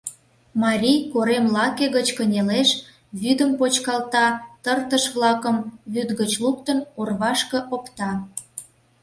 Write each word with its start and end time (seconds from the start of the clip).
Марий 0.63 0.99
корем 1.11 1.45
лаке 1.55 1.85
гыч 1.95 2.07
кынелеш, 2.17 2.69
вӱдым 3.21 3.51
почкалта, 3.59 4.27
тыртыш-влакым, 4.63 5.57
вӱд 5.93 6.09
гыч 6.19 6.31
луктын, 6.43 6.79
орвашке 6.99 7.59
опта. 7.75 8.11